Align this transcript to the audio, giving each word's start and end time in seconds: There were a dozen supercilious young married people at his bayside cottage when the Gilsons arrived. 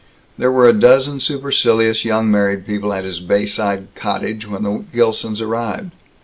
There 0.35 0.51
were 0.51 0.67
a 0.67 0.73
dozen 0.73 1.19
supercilious 1.19 2.03
young 2.05 2.31
married 2.31 2.65
people 2.65 2.91
at 2.91 3.03
his 3.03 3.19
bayside 3.19 3.93
cottage 3.93 4.47
when 4.49 4.63
the 4.63 4.83
Gilsons 4.91 5.41
arrived. 5.41 5.91